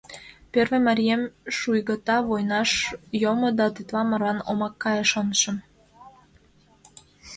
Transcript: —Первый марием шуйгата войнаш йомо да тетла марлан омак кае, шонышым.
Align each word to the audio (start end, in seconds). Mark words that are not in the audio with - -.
—Первый 0.53 0.81
марием 0.87 1.21
шуйгата 1.57 2.17
войнаш 2.29 2.71
йомо 3.21 3.49
да 3.59 3.67
тетла 3.75 4.01
марлан 4.09 4.39
омак 4.49 4.73
кае, 4.83 5.03
шонышым. 5.11 5.57